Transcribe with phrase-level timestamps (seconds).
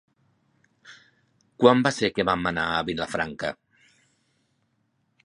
[1.63, 3.53] Quan va ser que vam anar a Vilafranca?